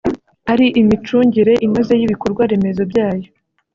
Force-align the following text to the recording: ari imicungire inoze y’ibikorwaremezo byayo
ari 0.51 0.65
imicungire 0.81 1.53
inoze 1.65 1.93
y’ibikorwaremezo 1.99 2.81
byayo 2.91 3.29